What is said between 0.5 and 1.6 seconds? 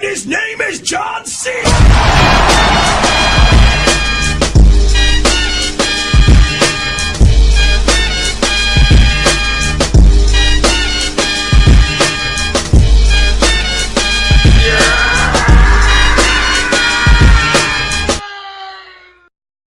is John C.